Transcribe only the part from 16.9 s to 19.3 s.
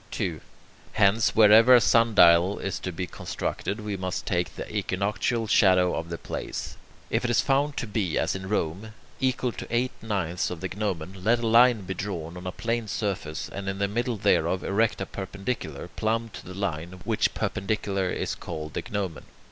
which perpendicular is called the gnomon.